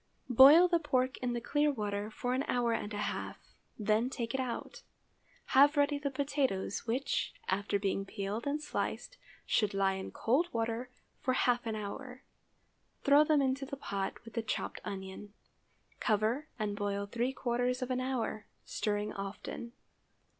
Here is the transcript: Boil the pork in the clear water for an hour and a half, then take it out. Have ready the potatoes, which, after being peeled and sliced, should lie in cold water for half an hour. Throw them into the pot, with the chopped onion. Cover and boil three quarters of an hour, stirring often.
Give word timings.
Boil 0.31 0.67
the 0.67 0.79
pork 0.79 1.17
in 1.19 1.33
the 1.33 1.39
clear 1.39 1.71
water 1.71 2.09
for 2.09 2.33
an 2.33 2.41
hour 2.47 2.73
and 2.73 2.91
a 2.91 2.97
half, 3.05 3.37
then 3.77 4.09
take 4.09 4.33
it 4.33 4.39
out. 4.39 4.81
Have 5.53 5.77
ready 5.77 5.99
the 5.99 6.09
potatoes, 6.09 6.87
which, 6.87 7.35
after 7.47 7.77
being 7.77 8.03
peeled 8.07 8.47
and 8.47 8.59
sliced, 8.63 9.17
should 9.45 9.75
lie 9.75 9.93
in 9.93 10.09
cold 10.09 10.51
water 10.51 10.89
for 11.19 11.35
half 11.35 11.67
an 11.67 11.75
hour. 11.75 12.23
Throw 13.03 13.23
them 13.23 13.43
into 13.43 13.63
the 13.63 13.77
pot, 13.77 14.25
with 14.25 14.33
the 14.33 14.41
chopped 14.41 14.81
onion. 14.83 15.33
Cover 15.99 16.47
and 16.57 16.75
boil 16.75 17.05
three 17.05 17.31
quarters 17.31 17.83
of 17.83 17.91
an 17.91 18.01
hour, 18.01 18.47
stirring 18.65 19.13
often. 19.13 19.71